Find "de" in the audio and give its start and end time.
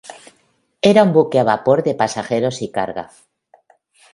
1.83-1.93